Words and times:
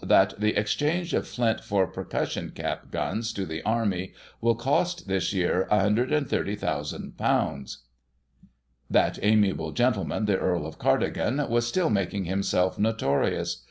that 0.03 0.33
"the 0.39 0.57
exchange 0.57 1.13
of 1.13 1.27
flint 1.27 1.63
for 1.63 1.85
percussion 1.85 2.49
cap 2.49 2.89
guns 2.89 3.31
to 3.31 3.45
the 3.45 3.61
Army, 3.61 4.13
will 4.41 4.55
cost, 4.55 5.07
this 5.07 5.31
year, 5.31 5.67
;£" 5.31 5.67
130,000." 5.71 7.13
That 8.89 9.19
amiable 9.21 9.71
gentleman, 9.73 10.25
the 10.25 10.39
Earl 10.39 10.65
of 10.65 10.79
Cardigan, 10.79 11.47
was 11.47 11.67
still 11.67 11.91
making 11.91 12.25
himself 12.25 12.79
notorious. 12.79 13.57